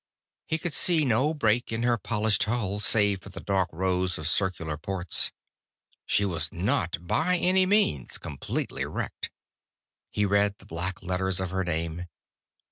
[0.47, 4.27] He could see no break in her polished hull, save for the dark rows of
[4.27, 5.31] circular ports.
[6.07, 9.29] She was not, by any means, completely wrecked.
[10.09, 12.07] He read the black letters of her name.